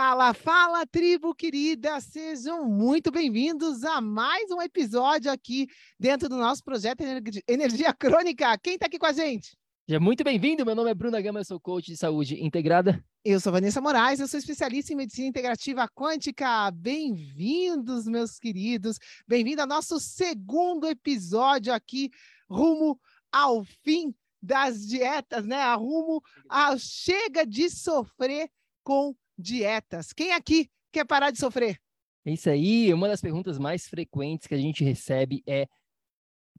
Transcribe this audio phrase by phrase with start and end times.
[0.00, 2.00] Fala, fala, tribo querida!
[2.00, 5.66] Sejam muito bem-vindos a mais um episódio aqui
[5.98, 7.02] dentro do nosso projeto
[7.48, 8.56] Energia Crônica.
[8.58, 9.58] Quem está aqui com a gente?
[9.88, 13.04] Seja muito bem-vindo, meu nome é Bruna Gama, eu sou coach de saúde integrada.
[13.24, 16.70] Eu sou Vanessa Moraes, eu sou especialista em medicina integrativa quântica.
[16.70, 18.98] Bem-vindos, meus queridos.
[19.26, 22.08] Bem-vindo ao nosso segundo episódio aqui,
[22.48, 23.00] rumo
[23.32, 25.74] ao fim das dietas, né?
[25.74, 28.48] Rumo a chega de sofrer
[28.84, 30.12] com dietas.
[30.12, 31.80] Quem aqui quer parar de sofrer?
[32.24, 32.92] É isso aí.
[32.92, 35.66] Uma das perguntas mais frequentes que a gente recebe é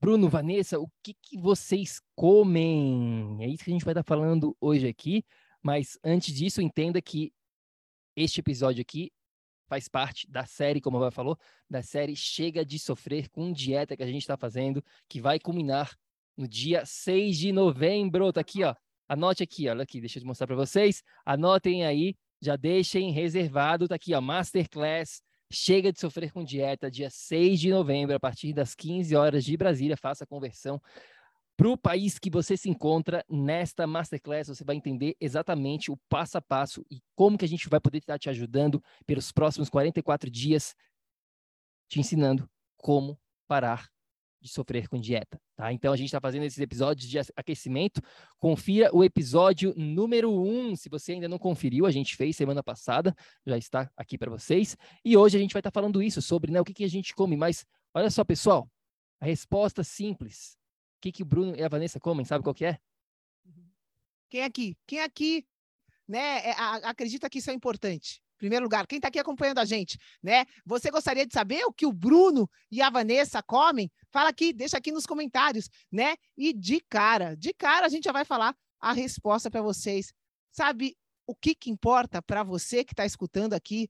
[0.01, 3.37] Bruno, Vanessa, o que, que vocês comem?
[3.41, 5.25] É isso que a gente vai estar falando hoje aqui.
[5.61, 7.33] Mas antes disso, entenda que
[8.15, 9.11] este episódio aqui
[9.67, 11.37] faz parte da série, como a Vai falou,
[11.69, 15.95] da série Chega de Sofrer com Dieta que a gente está fazendo, que vai culminar
[16.35, 18.31] no dia 6 de novembro.
[18.31, 18.73] Tá aqui, ó.
[19.07, 21.03] Anote aqui, olha aqui, deixa eu mostrar para vocês.
[21.25, 27.09] Anotem aí, já deixem reservado, tá aqui, ó, Masterclass Chega de Sofrer com Dieta, dia
[27.09, 29.97] 6 de novembro, a partir das 15 horas de Brasília.
[29.97, 30.79] Faça a conversão
[31.57, 34.47] para o país que você se encontra nesta Masterclass.
[34.47, 37.97] Você vai entender exatamente o passo a passo e como que a gente vai poder
[37.97, 40.75] estar te ajudando pelos próximos 44 dias,
[41.87, 42.47] te ensinando
[42.77, 43.89] como parar
[44.41, 45.71] de sofrer com dieta, tá?
[45.73, 48.01] Então a gente está fazendo esses episódios de aquecimento.
[48.37, 52.63] Confira o episódio número 1, um, se você ainda não conferiu, a gente fez semana
[52.63, 54.77] passada, já está aqui para vocês.
[55.03, 56.89] E hoje a gente vai estar tá falando isso sobre, né, o que, que a
[56.89, 58.69] gente come, mas olha só, pessoal,
[59.19, 60.57] a resposta simples.
[60.97, 62.79] O que, que o Bruno e a Vanessa comem, sabe qual que é?
[64.29, 64.77] Quem aqui?
[64.85, 65.45] Quem aqui,
[66.07, 66.51] né, é,
[66.83, 68.21] acredita que isso é importante?
[68.39, 70.45] Primeiro lugar, quem está aqui acompanhando a gente, né?
[70.65, 73.91] Você gostaria de saber o que o Bruno e a Vanessa comem?
[74.09, 76.15] Fala aqui, deixa aqui nos comentários, né?
[76.35, 80.11] E de cara, de cara a gente já vai falar a resposta para vocês.
[80.51, 80.97] Sabe
[81.27, 83.87] o que, que importa para você que está escutando aqui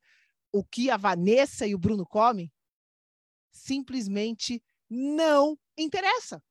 [0.52, 2.52] o que a Vanessa e o Bruno comem?
[3.52, 6.44] Simplesmente não interessa.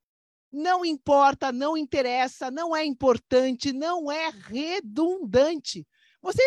[0.50, 5.87] Não importa, não interessa, não é importante, não é redundante.
[6.22, 6.42] Você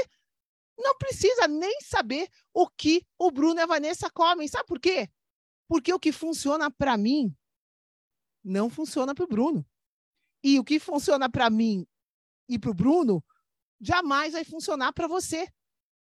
[0.81, 4.47] não precisa nem saber o que o Bruno e a Vanessa comem.
[4.47, 5.09] Sabe por quê?
[5.68, 7.36] Porque o que funciona para mim
[8.44, 9.66] não funciona para o Bruno.
[10.44, 11.86] E o que funciona para mim
[12.50, 13.24] e para o Bruno
[13.80, 15.47] jamais vai funcionar para você.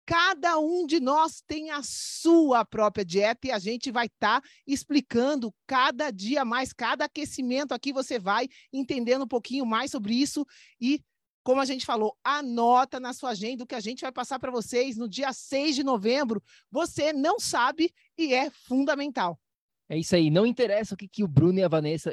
[0.07, 4.47] Cada um de nós tem a sua própria dieta e a gente vai estar tá
[4.67, 10.45] explicando cada dia mais, cada aquecimento aqui você vai entendendo um pouquinho mais sobre isso
[10.79, 11.01] e
[11.45, 14.51] como a gente falou, anota na sua agenda o que a gente vai passar para
[14.51, 16.41] vocês no dia 6 de novembro.
[16.71, 19.39] Você não sabe e é fundamental.
[19.87, 20.31] É isso aí.
[20.31, 22.11] Não interessa o que, que o Bruno e a Vanessa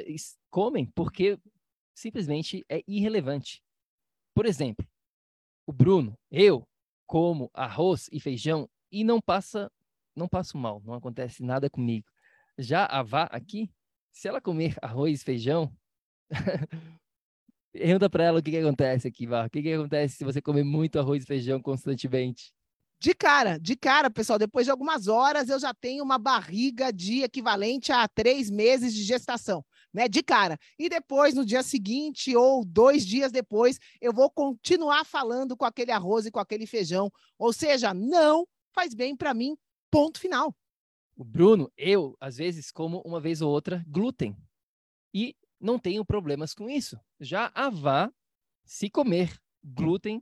[0.51, 1.39] comem, porque
[1.95, 3.63] simplesmente é irrelevante.
[4.35, 4.87] Por exemplo,
[5.65, 6.63] o Bruno, eu
[7.07, 9.71] como arroz e feijão e não passa,
[10.15, 12.05] não passo mal, não acontece nada comigo.
[12.55, 13.67] Já a Vá aqui,
[14.11, 15.75] se ela comer arroz e feijão,
[17.73, 19.47] Pergunta para ela o que, que acontece aqui, Vá.
[19.47, 22.53] O que, que acontece se você comer muito arroz e feijão constantemente?
[23.01, 27.23] De cara, de cara, pessoal, depois de algumas horas eu já tenho uma barriga de
[27.23, 30.07] equivalente a três meses de gestação, né?
[30.07, 30.57] De cara.
[30.79, 35.91] E depois, no dia seguinte ou dois dias depois, eu vou continuar falando com aquele
[35.91, 37.11] arroz e com aquele feijão.
[37.37, 39.57] Ou seja, não faz bem para mim,
[39.91, 40.55] ponto final.
[41.17, 44.37] O Bruno, eu, às vezes, como uma vez ou outra glúten.
[45.13, 46.99] E não tenho problemas com isso.
[47.19, 48.11] Já a vá,
[48.65, 49.33] se comer
[49.63, 50.21] glúten,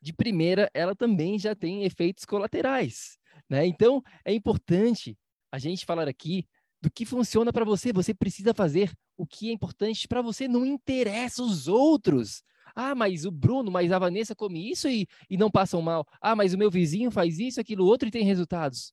[0.00, 3.18] de primeira, ela também já tem efeitos colaterais.
[3.48, 3.66] Né?
[3.66, 5.18] Então, é importante
[5.50, 6.46] a gente falar aqui
[6.80, 7.92] do que funciona para você.
[7.92, 12.44] Você precisa fazer o que é importante para você, não interessa os outros.
[12.74, 16.06] Ah, mas o Bruno, mas a Vanessa come isso e, e não passam mal.
[16.20, 18.88] Ah, mas o meu vizinho faz isso, aquilo, outro e tem resultados.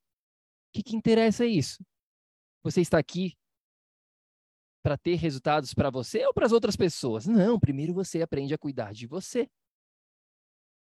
[0.69, 1.83] O que, que interessa é isso?
[2.63, 3.35] Você está aqui
[4.83, 7.25] para ter resultados para você ou para as outras pessoas?
[7.25, 9.49] Não, primeiro você aprende a cuidar de você.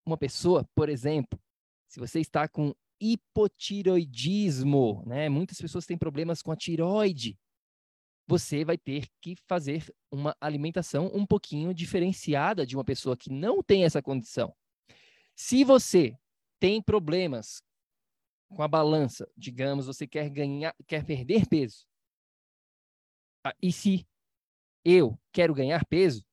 [0.05, 1.38] Uma pessoa, por exemplo,
[1.88, 5.29] se você está com hipotiroidismo, né?
[5.29, 7.38] Muitas pessoas têm problemas com a tiroide
[8.31, 13.61] você vai ter que fazer uma alimentação um pouquinho diferenciada de uma pessoa que não
[13.61, 14.55] tem essa condição.
[15.35, 16.17] Se você
[16.61, 17.61] tem problemas
[18.49, 21.89] com a balança, digamos, você quer ganhar, quer perder peso.
[23.44, 24.06] Ah, e se
[24.84, 26.25] eu quero ganhar peso,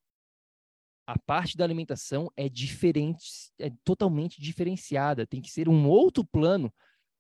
[1.06, 6.74] a parte da alimentação é diferente, é totalmente diferenciada, tem que ser um outro plano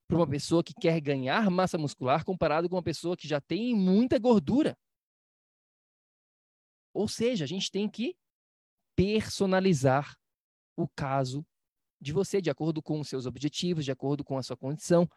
[0.07, 3.73] para uma pessoa que quer ganhar massa muscular comparado com uma pessoa que já tem
[3.73, 4.77] muita gordura.
[6.93, 8.15] Ou seja, a gente tem que
[8.95, 10.17] personalizar
[10.75, 11.45] o caso
[11.99, 15.07] de você, de acordo com os seus objetivos, de acordo com a sua condição,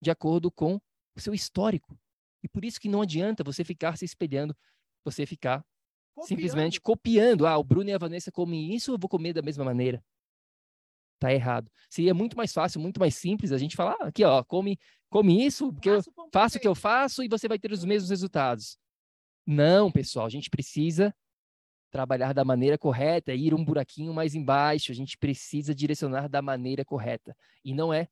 [0.00, 0.76] de acordo com
[1.16, 1.98] o seu histórico.
[2.42, 4.56] E por isso que não adianta você ficar se espelhando,
[5.04, 5.64] você ficar
[6.14, 6.28] copiando.
[6.28, 7.46] simplesmente copiando.
[7.46, 10.02] Ah, o Bruno e a Vanessa comem isso, eu vou comer da mesma maneira
[11.18, 11.70] tá errado.
[11.88, 14.78] Seria muito mais fácil, muito mais simples a gente falar, ah, aqui ó, come,
[15.08, 16.02] come isso, porque eu
[16.32, 18.78] faço o que eu faço e você vai ter os mesmos resultados.
[19.46, 21.14] Não, pessoal, a gente precisa
[21.90, 26.84] trabalhar da maneira correta, ir um buraquinho mais embaixo, a gente precisa direcionar da maneira
[26.84, 27.34] correta.
[27.64, 28.08] E não é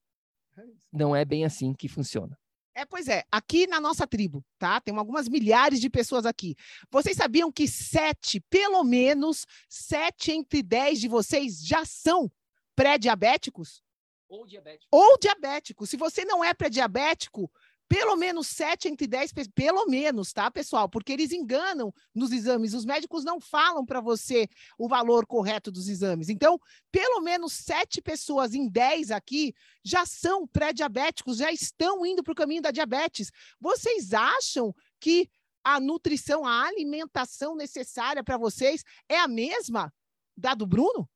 [0.56, 0.62] é
[0.93, 2.38] não é bem assim que funciona.
[2.76, 4.81] É, pois é, aqui na nossa tribo, tá?
[4.81, 6.56] Tem algumas milhares de pessoas aqui.
[6.91, 12.31] Vocês sabiam que sete, pelo menos, sete entre dez de vocês já são
[12.75, 13.81] pré-diabéticos?
[14.29, 14.88] Ou diabéticos.
[14.91, 15.91] Ou diabéticos.
[15.91, 17.49] Se você não é pré-diabético,
[17.89, 20.89] pelo menos 7 entre 10, pelo menos, tá, pessoal?
[20.89, 22.75] Porque eles enganam nos exames.
[22.75, 24.49] Os médicos não falam para você
[24.79, 26.29] o valor correto dos exames.
[26.29, 26.59] Então,
[26.91, 29.55] pelo menos 7 pessoas em 10 aqui
[29.85, 33.31] já são pré-diabéticos, já estão indo para o caminho da diabetes.
[33.61, 35.29] Vocês acham que
[35.63, 39.93] a nutrição, a alimentação necessária para vocês é a mesma
[40.37, 41.09] da do Bruno?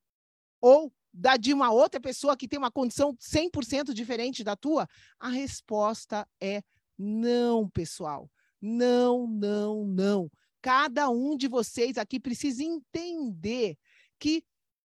[0.60, 4.88] Ou da de uma outra pessoa que tem uma condição 100% diferente da tua?
[5.18, 6.62] A resposta é
[6.98, 8.30] não, pessoal.
[8.60, 10.30] Não, não, não.
[10.60, 13.76] Cada um de vocês aqui precisa entender
[14.18, 14.42] que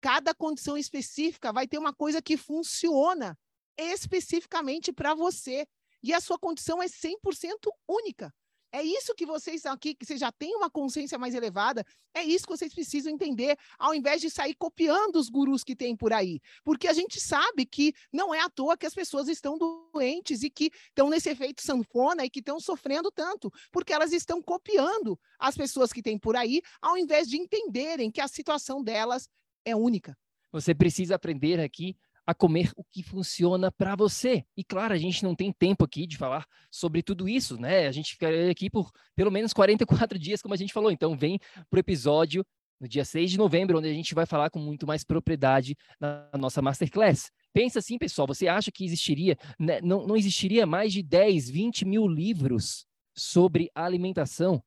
[0.00, 3.36] cada condição específica vai ter uma coisa que funciona
[3.76, 5.66] especificamente para você.
[6.02, 8.32] E a sua condição é 100% única.
[8.72, 11.84] É isso que vocês aqui, que vocês já têm uma consciência mais elevada,
[12.14, 15.96] é isso que vocês precisam entender, ao invés de sair copiando os gurus que tem
[15.96, 16.40] por aí.
[16.64, 20.50] Porque a gente sabe que não é à toa que as pessoas estão doentes e
[20.50, 25.56] que estão nesse efeito sanfona e que estão sofrendo tanto, porque elas estão copiando as
[25.56, 29.28] pessoas que tem por aí, ao invés de entenderem que a situação delas
[29.64, 30.16] é única.
[30.52, 31.96] Você precisa aprender aqui
[32.26, 34.44] a comer o que funciona para você.
[34.56, 37.87] E claro, a gente não tem tempo aqui de falar sobre tudo isso, né?
[37.87, 40.90] A gente ficaria aqui por pelo menos 44 dias, como a gente falou.
[40.90, 41.39] Então, vem
[41.70, 42.44] para o episódio
[42.81, 46.29] no dia 6 de novembro, onde a gente vai falar com muito mais propriedade na
[46.39, 47.31] nossa masterclass.
[47.53, 51.84] Pensa assim, pessoal, você acha que existiria, né, não, não existiria mais de 10, 20
[51.86, 52.86] mil livros
[53.17, 54.62] sobre alimentação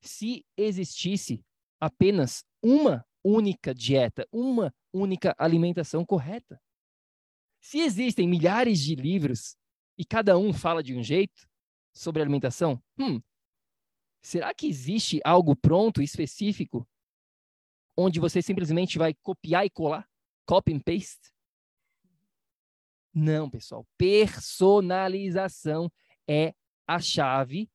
[0.00, 1.42] se existisse
[1.80, 6.60] apenas uma única dieta, uma única alimentação correta?
[7.64, 9.56] Se existem milhares de livros
[9.96, 11.48] e cada um fala de um jeito
[11.94, 13.22] sobre alimentação, hum,
[14.20, 16.86] será que existe algo pronto, específico,
[17.96, 20.06] onde você simplesmente vai copiar e colar?
[20.44, 21.32] Copy and paste?
[23.14, 23.86] Não, pessoal.
[23.96, 25.90] Personalização
[26.28, 26.54] é
[26.86, 27.70] a chave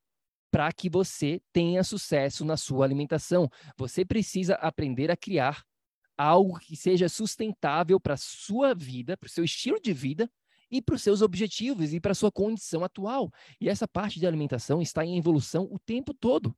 [0.51, 3.49] para que você tenha sucesso na sua alimentação.
[3.75, 5.65] Você precisa aprender a criar
[6.19, 10.29] algo que seja sustentável para a sua vida, para o seu estilo de vida
[10.69, 13.31] e para os seus objetivos e para a sua condição atual.
[13.59, 16.53] E essa parte de alimentação está em evolução o tempo todo.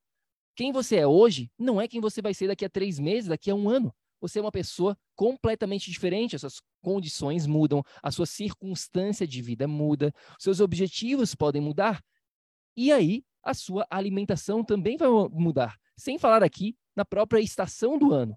[0.55, 3.51] Quem você é hoje não é quem você vai ser daqui a três meses, daqui
[3.51, 3.93] a um ano.
[4.19, 9.67] Você é uma pessoa completamente diferente, as suas condições mudam, a sua circunstância de vida
[9.67, 12.03] muda, seus objetivos podem mudar.
[12.75, 15.77] E aí, a sua alimentação também vai mudar.
[15.95, 18.35] Sem falar aqui na própria estação do ano.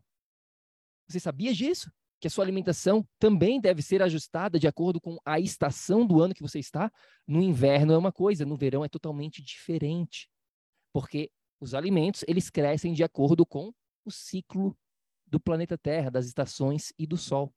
[1.09, 1.91] Você sabia disso?
[2.21, 6.35] Que a sua alimentação também deve ser ajustada de acordo com a estação do ano
[6.35, 6.91] que você está?
[7.27, 10.29] No inverno é uma coisa, no verão é totalmente diferente.
[10.93, 11.31] Porque
[11.61, 13.73] os alimentos, eles crescem de acordo com
[14.05, 14.77] o ciclo
[15.27, 17.53] do planeta Terra, das estações e do Sol.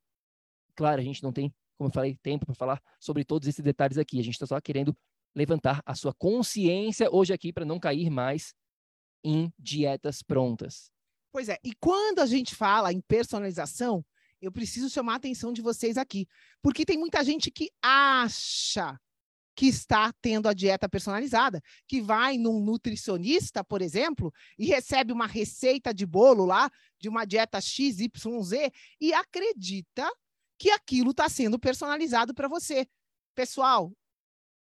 [0.74, 3.98] Claro, a gente não tem, como eu falei, tempo para falar sobre todos esses detalhes
[3.98, 4.18] aqui.
[4.18, 4.96] A gente está só querendo
[5.34, 8.54] levantar a sua consciência hoje aqui para não cair mais
[9.22, 10.90] em dietas prontas.
[11.30, 14.04] Pois é, e quando a gente fala em personalização,
[14.40, 16.26] eu preciso chamar a atenção de vocês aqui,
[16.62, 18.98] porque tem muita gente que acha
[19.54, 25.26] que está tendo a dieta personalizada, que vai num nutricionista, por exemplo, e recebe uma
[25.26, 26.70] receita de bolo lá,
[27.00, 28.70] de uma dieta XYZ,
[29.00, 30.08] e acredita
[30.56, 32.86] que aquilo está sendo personalizado para você.
[33.34, 33.92] Pessoal,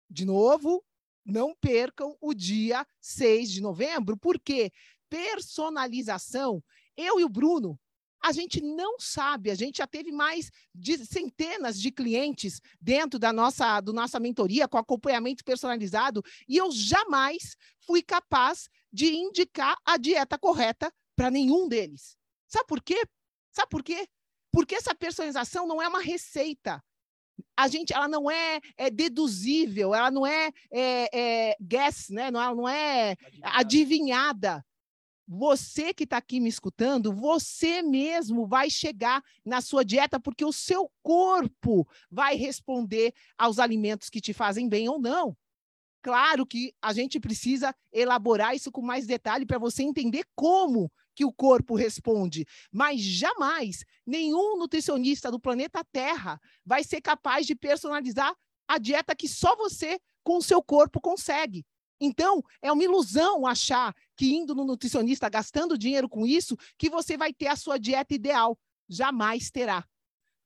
[0.08, 0.82] de novo,
[1.26, 4.72] não percam o dia 6 de novembro, porque
[5.08, 6.62] personalização,
[6.96, 7.78] eu e o Bruno,
[8.22, 13.32] a gente não sabe, a gente já teve mais de centenas de clientes dentro da
[13.32, 19.96] nossa, do nossa mentoria com acompanhamento personalizado e eu jamais fui capaz de indicar a
[19.96, 22.16] dieta correta para nenhum deles.
[22.48, 23.00] Sabe por quê?
[23.52, 24.08] Sabe por quê?
[24.50, 26.82] Porque essa personalização não é uma receita.
[27.56, 32.30] A gente, ela não é, é deduzível, ela não é, é, é guess, né?
[32.30, 33.60] Não, ela não é adivinhada.
[33.60, 34.66] adivinhada
[35.26, 40.52] você que está aqui me escutando, você mesmo vai chegar na sua dieta, porque o
[40.52, 45.36] seu corpo vai responder aos alimentos que te fazem bem ou não.
[46.02, 51.24] Claro que a gente precisa elaborar isso com mais detalhe para você entender como que
[51.24, 58.32] o corpo responde, mas jamais nenhum nutricionista do planeta Terra vai ser capaz de personalizar
[58.68, 61.64] a dieta que só você com o seu corpo consegue.
[62.00, 67.16] Então, é uma ilusão achar que indo no nutricionista, gastando dinheiro com isso, que você
[67.16, 68.58] vai ter a sua dieta ideal.
[68.88, 69.84] Jamais terá.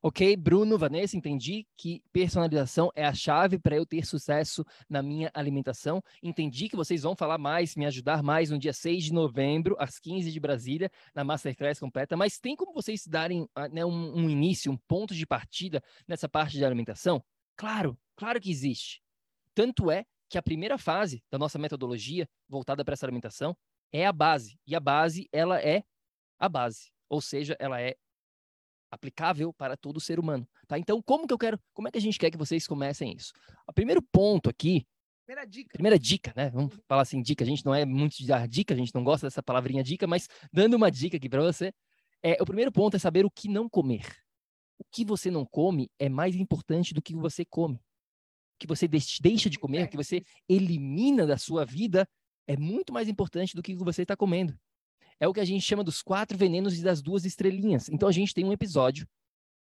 [0.03, 5.31] Ok, Bruno, Vanessa, entendi que personalização é a chave para eu ter sucesso na minha
[5.35, 6.03] alimentação.
[6.23, 9.99] Entendi que vocês vão falar mais, me ajudar mais no dia 6 de novembro, às
[9.99, 12.17] 15 de Brasília, na Masterclass completa.
[12.17, 16.31] Mas tem como vocês darem ah, né, um, um início, um ponto de partida nessa
[16.31, 17.23] parte de alimentação?
[17.55, 19.03] Claro, claro que existe.
[19.55, 23.55] Tanto é que a primeira fase da nossa metodologia voltada para essa alimentação
[23.93, 24.59] é a base.
[24.65, 25.83] E a base, ela é
[26.39, 26.93] a base.
[27.09, 27.97] Ou seja, ela é
[28.93, 30.79] aplicável para todo ser humano, tá?
[30.79, 33.33] Então, como que eu quero, como é que a gente quer que vocês comecem isso?
[33.69, 34.87] O primeiro ponto aqui,
[35.25, 36.51] primeira dica, primeira dica, né?
[36.51, 39.05] Vamos falar assim, dica, a gente não é muito de dar dica, a gente não
[39.05, 41.73] gosta dessa palavrinha dica, mas dando uma dica aqui para você,
[42.23, 44.07] é, o primeiro ponto é saber o que não comer.
[44.79, 47.81] O que você não come é mais importante do que você come
[48.61, 52.07] que você deixa de comer, que você elimina da sua vida,
[52.47, 54.57] é muito mais importante do que você está comendo.
[55.19, 57.89] É o que a gente chama dos quatro venenos e das duas estrelinhas.
[57.89, 59.09] Então a gente tem um episódio,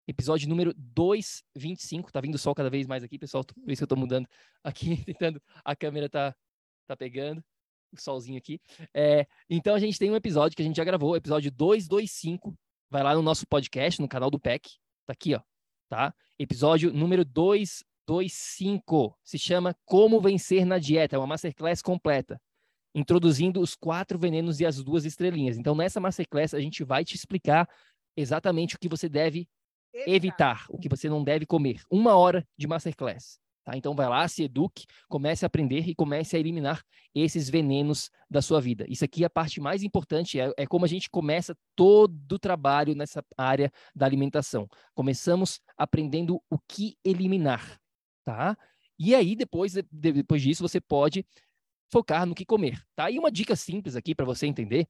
[0.07, 3.87] episódio número 225, tá vindo sol cada vez mais aqui, pessoal, por isso que eu
[3.87, 4.27] tô mudando
[4.63, 6.35] aqui, tentando, a câmera tá,
[6.87, 7.43] tá pegando
[7.91, 8.59] o solzinho aqui.
[8.93, 12.57] É, então a gente tem um episódio que a gente já gravou, episódio 225,
[12.89, 14.67] vai lá no nosso podcast, no canal do PEC,
[15.05, 15.41] tá aqui, ó,
[15.89, 16.13] tá?
[16.39, 19.15] Episódio número 2 25.
[19.23, 21.15] Se chama Como Vencer na Dieta.
[21.15, 22.41] É uma masterclass completa,
[22.95, 25.57] introduzindo os quatro venenos e as duas estrelinhas.
[25.57, 27.69] Então, nessa masterclass, a gente vai te explicar
[28.17, 29.47] exatamente o que você deve
[29.93, 31.81] evitar, evitar o que você não deve comer.
[31.89, 33.39] Uma hora de masterclass.
[33.63, 33.77] Tá?
[33.77, 36.81] Então, vai lá, se eduque, comece a aprender e comece a eliminar
[37.13, 38.85] esses venenos da sua vida.
[38.89, 42.39] Isso aqui é a parte mais importante, é, é como a gente começa todo o
[42.39, 44.67] trabalho nessa área da alimentação.
[44.95, 47.79] Começamos aprendendo o que eliminar
[48.29, 48.55] tá?
[48.97, 51.25] E aí, depois, depois disso, você pode
[51.91, 53.09] focar no que comer, tá?
[53.09, 54.87] E uma dica simples aqui para você entender: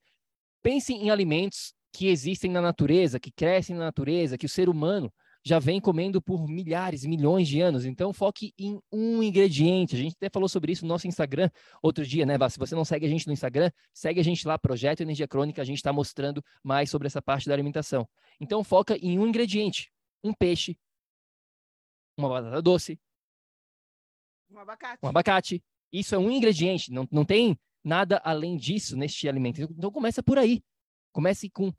[0.61, 5.11] pense em alimentos que existem na natureza, que crescem na natureza, que o ser humano
[5.45, 7.85] já vem comendo por milhares, milhões de anos.
[7.85, 9.95] Então, foque em um ingrediente.
[9.95, 11.49] A gente até falou sobre isso no nosso Instagram
[11.81, 12.33] outro dia, né?
[12.49, 15.61] Se você não segue a gente no Instagram, segue a gente lá, Projeto Energia Crônica.
[15.61, 18.05] A gente está mostrando mais sobre essa parte da alimentação.
[18.37, 19.89] Então, foca em um ingrediente:
[20.21, 20.77] um peixe,
[22.17, 22.99] uma batata doce,
[24.59, 24.99] um abacate.
[25.03, 25.63] Um abacate.
[25.91, 29.61] Isso é um ingrediente, não, não tem nada além disso neste alimento.
[29.61, 30.61] Então começa por aí.
[31.11, 31.73] Comece com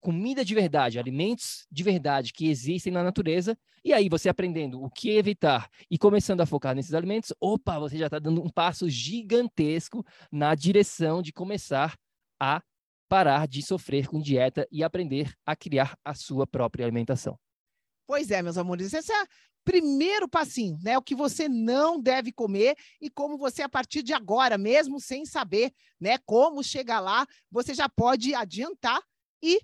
[0.00, 4.90] comida de verdade, alimentos de verdade que existem na natureza, e aí você aprendendo o
[4.90, 8.86] que evitar e começando a focar nesses alimentos, opa, você já está dando um passo
[8.86, 11.96] gigantesco na direção de começar
[12.38, 12.62] a
[13.08, 17.38] parar de sofrer com dieta e aprender a criar a sua própria alimentação.
[18.06, 19.14] Pois é, meus amores, essa
[19.64, 20.96] primeiro passinho, né?
[20.98, 25.24] O que você não deve comer e como você, a partir de agora, mesmo sem
[25.24, 29.02] saber né, como chegar lá, você já pode adiantar
[29.42, 29.58] e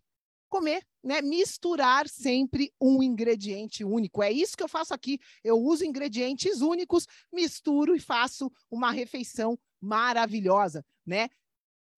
[0.48, 1.20] comer, né?
[1.20, 4.22] Misturar sempre um ingrediente único.
[4.22, 5.18] É isso que eu faço aqui.
[5.44, 11.28] Eu uso ingredientes únicos, misturo e faço uma refeição maravilhosa, né?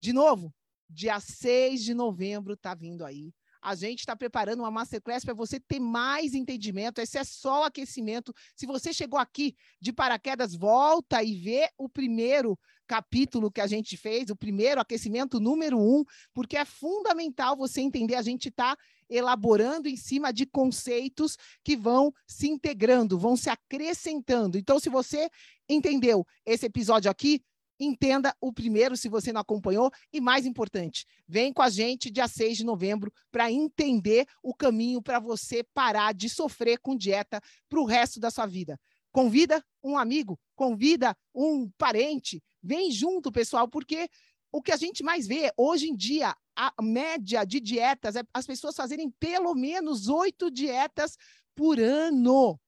[0.01, 0.53] De novo,
[0.91, 3.33] dia 6 de novembro está vindo aí.
[3.63, 7.01] A gente está preparando uma masterclass para você ter mais entendimento.
[7.01, 8.35] Esse é só o aquecimento.
[8.57, 13.97] Se você chegou aqui de paraquedas, volta e vê o primeiro capítulo que a gente
[13.97, 16.03] fez, o primeiro aquecimento número um,
[16.35, 18.17] porque é fundamental você entender.
[18.17, 18.77] A gente está
[19.09, 24.59] elaborando em cima de conceitos que vão se integrando, vão se acrescentando.
[24.59, 25.29] Então, se você
[25.69, 27.43] entendeu esse episódio aqui,
[27.85, 29.91] entenda o primeiro se você não acompanhou.
[30.13, 35.03] E mais importante, vem com a gente dia 6 de novembro para entender o caminho
[35.03, 38.79] para você parar de sofrer com dieta para o resto da sua vida.
[39.11, 44.09] Convida um amigo, convida um parente, vem junto, pessoal, porque
[44.51, 48.47] o que a gente mais vê hoje em dia, a média de dietas é as
[48.47, 51.17] pessoas fazerem pelo menos oito dietas
[51.55, 52.59] por ano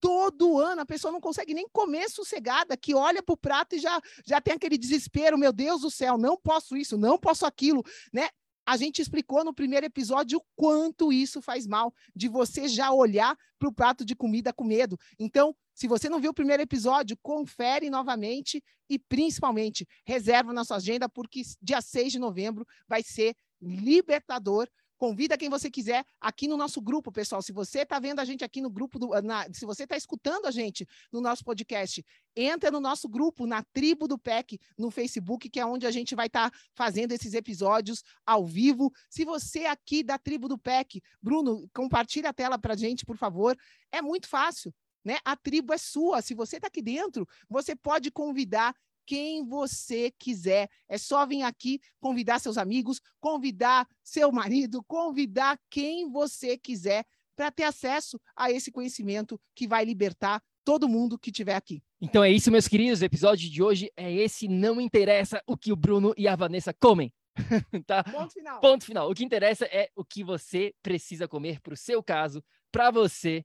[0.00, 3.78] todo ano, a pessoa não consegue nem comer sossegada, que olha para o prato e
[3.78, 7.82] já, já tem aquele desespero, meu Deus do céu, não posso isso, não posso aquilo,
[8.12, 8.28] né?
[8.66, 13.38] A gente explicou no primeiro episódio o quanto isso faz mal, de você já olhar
[13.60, 14.98] para o prato de comida com medo.
[15.20, 20.78] Então, se você não viu o primeiro episódio, confere novamente e, principalmente, reserva na sua
[20.78, 26.56] agenda, porque dia 6 de novembro vai ser libertador Convida quem você quiser aqui no
[26.56, 27.42] nosso grupo, pessoal.
[27.42, 30.46] Se você está vendo a gente aqui no grupo, do, na, se você está escutando
[30.46, 35.50] a gente no nosso podcast, entra no nosso grupo, na Tribo do PEC, no Facebook,
[35.50, 38.92] que é onde a gente vai estar tá fazendo esses episódios ao vivo.
[39.10, 43.16] Se você aqui da Tribo do PEC, Bruno, compartilha a tela para a gente, por
[43.16, 43.56] favor.
[43.92, 44.74] É muito fácil.
[45.04, 45.18] Né?
[45.24, 46.20] A tribo é sua.
[46.20, 48.74] Se você está aqui dentro, você pode convidar
[49.06, 50.68] quem você quiser.
[50.88, 57.04] É só vir aqui convidar seus amigos, convidar seu marido, convidar quem você quiser
[57.36, 61.82] para ter acesso a esse conhecimento que vai libertar todo mundo que estiver aqui.
[62.00, 63.00] Então é isso, meus queridos.
[63.00, 64.48] O episódio de hoje é esse.
[64.48, 67.12] Não interessa o que o Bruno e a Vanessa comem.
[67.86, 68.02] tá?
[68.02, 68.60] Ponto final.
[68.60, 69.10] Ponto final.
[69.10, 72.42] O que interessa é o que você precisa comer para o seu caso,
[72.72, 73.44] para você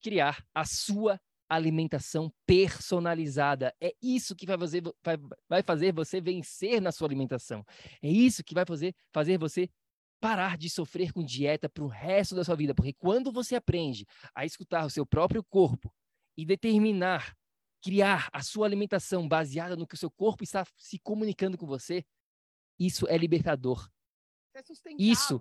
[0.00, 3.74] criar a sua alimentação personalizada.
[3.80, 5.16] É isso que vai fazer, vai,
[5.48, 7.64] vai fazer você vencer na sua alimentação.
[8.00, 9.68] É isso que vai fazer, fazer você
[10.20, 12.74] parar de sofrer com dieta para o resto da sua vida.
[12.74, 15.92] Porque quando você aprende a escutar o seu próprio corpo
[16.36, 17.36] e determinar,
[17.82, 22.04] criar a sua alimentação baseada no que o seu corpo está se comunicando com você,
[22.78, 23.90] isso é libertador.
[24.54, 24.60] É
[24.98, 25.40] isso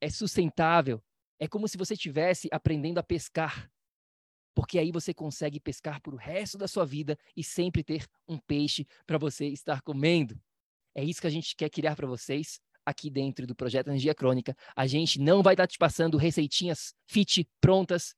[0.00, 1.02] é sustentável.
[1.38, 3.70] É como se você estivesse aprendendo a pescar
[4.56, 8.38] porque aí você consegue pescar por o resto da sua vida e sempre ter um
[8.38, 10.34] peixe para você estar comendo.
[10.94, 14.56] É isso que a gente quer criar para vocês aqui dentro do projeto Energia Crônica.
[14.74, 18.14] A gente não vai estar tá te passando receitinhas fit prontas,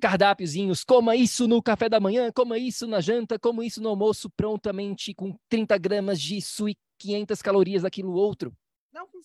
[0.00, 4.30] cardápiozinhos, coma isso no café da manhã, coma isso na janta, coma isso no almoço
[4.30, 8.56] prontamente com 30 gramas disso e 500 calorias daquilo outro.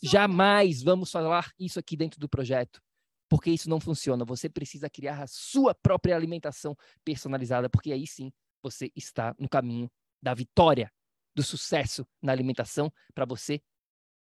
[0.03, 2.81] Jamais vamos falar isso aqui dentro do projeto
[3.29, 4.25] porque isso não funciona.
[4.25, 9.89] Você precisa criar a sua própria alimentação personalizada, porque aí sim você está no caminho
[10.21, 10.91] da vitória,
[11.35, 13.61] do sucesso na alimentação, para você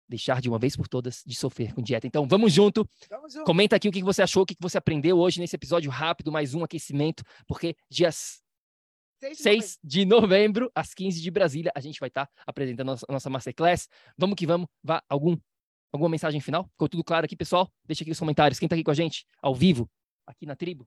[0.09, 2.07] deixar de uma vez por todas de sofrer com dieta.
[2.07, 2.89] Então, vamos junto.
[3.09, 3.45] Vamos junto.
[3.45, 6.53] Comenta aqui o que você achou, o que você aprendeu hoje nesse episódio rápido, mais
[6.55, 8.43] um aquecimento, porque dias
[9.21, 13.13] 6 de, 6 de novembro, às 15 de Brasília, a gente vai estar apresentando a
[13.13, 13.87] nossa masterclass.
[14.17, 14.67] Vamos que vamos.
[14.83, 15.37] Vá algum
[15.93, 16.69] Alguma mensagem final?
[16.73, 17.71] Ficou tudo claro aqui, pessoal?
[17.85, 18.59] Deixa aqui nos comentários.
[18.59, 19.91] Quem está aqui com a gente, ao vivo,
[20.27, 20.87] aqui na tribo?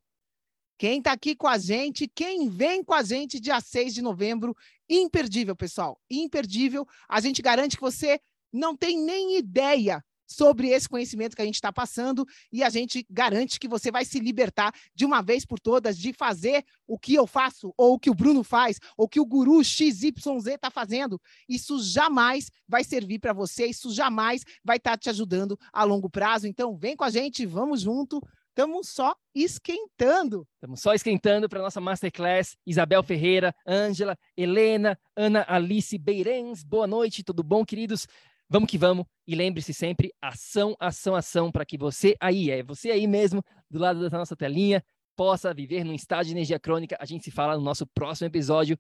[0.78, 4.56] Quem está aqui com a gente, quem vem com a gente dia 6 de novembro,
[4.90, 6.00] imperdível, pessoal.
[6.10, 6.88] Imperdível.
[7.08, 8.20] A gente garante que você
[8.52, 13.06] não tem nem ideia sobre esse conhecimento que a gente está passando e a gente
[13.10, 17.16] garante que você vai se libertar de uma vez por todas de fazer o que
[17.16, 20.14] eu faço, ou o que o Bruno faz, ou o que o guru XYZ
[20.48, 21.22] está fazendo.
[21.48, 26.10] Isso jamais vai servir para você, isso jamais vai estar tá te ajudando a longo
[26.10, 26.48] prazo.
[26.48, 28.22] Então, vem com a gente, vamos junto.
[28.50, 30.48] Estamos só esquentando.
[30.54, 32.56] Estamos só esquentando para nossa Masterclass.
[32.68, 36.64] Isabel Ferreira, Ângela, Helena, Ana Alice Beirens.
[36.64, 38.08] Boa noite, tudo bom, queridos?
[38.54, 39.08] Vamos que vamos.
[39.26, 43.80] E lembre-se sempre, ação, ação, ação, para que você aí, é você aí mesmo, do
[43.80, 44.84] lado da nossa telinha,
[45.16, 46.96] possa viver num estado de energia crônica.
[47.00, 48.78] A gente se fala no nosso próximo episódio.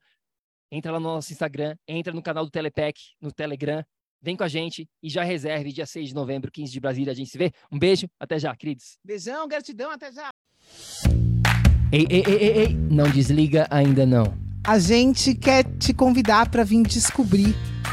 [0.71, 3.83] Entra lá no nosso Instagram, entra no canal do Telepec, no Telegram,
[4.21, 7.15] vem com a gente e já reserve dia 6 de novembro, 15 de Brasília, a
[7.15, 7.51] gente se vê.
[7.71, 8.99] Um beijo, até já, queridos.
[9.03, 10.29] Beijão, gratidão, até já.
[11.91, 14.37] Ei, ei, ei, ei, ei, não desliga ainda não.
[14.63, 17.55] A gente quer te convidar para vir descobrir